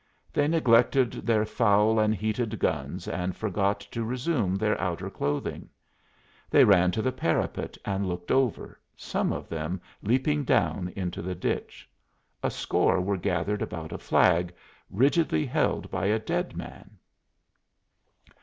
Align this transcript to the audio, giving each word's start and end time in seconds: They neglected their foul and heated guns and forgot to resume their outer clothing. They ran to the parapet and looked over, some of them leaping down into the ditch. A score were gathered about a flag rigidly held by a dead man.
They 0.33 0.47
neglected 0.47 1.11
their 1.27 1.45
foul 1.45 1.99
and 1.99 2.15
heated 2.15 2.57
guns 2.57 3.07
and 3.07 3.35
forgot 3.37 3.81
to 3.81 4.03
resume 4.03 4.55
their 4.55 4.75
outer 4.81 5.11
clothing. 5.11 5.69
They 6.49 6.63
ran 6.63 6.89
to 6.93 7.03
the 7.03 7.11
parapet 7.11 7.77
and 7.85 8.07
looked 8.09 8.31
over, 8.31 8.79
some 8.97 9.31
of 9.31 9.47
them 9.47 9.79
leaping 10.01 10.43
down 10.43 10.91
into 10.95 11.21
the 11.21 11.35
ditch. 11.35 11.87
A 12.41 12.49
score 12.49 12.99
were 12.99 13.15
gathered 13.15 13.61
about 13.61 13.91
a 13.91 13.99
flag 13.99 14.55
rigidly 14.89 15.45
held 15.45 15.91
by 15.91 16.07
a 16.07 16.17
dead 16.17 16.57
man. 16.57 16.97